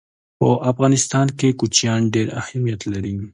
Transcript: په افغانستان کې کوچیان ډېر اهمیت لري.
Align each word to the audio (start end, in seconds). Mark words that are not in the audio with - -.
په 0.39 0.49
افغانستان 0.71 1.27
کې 1.39 1.57
کوچیان 1.59 2.01
ډېر 2.13 2.27
اهمیت 2.41 2.81
لري. 2.93 3.15